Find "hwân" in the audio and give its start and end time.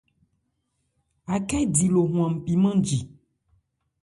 2.11-2.29